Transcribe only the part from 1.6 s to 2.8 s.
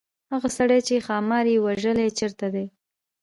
وژلی چيرته دی.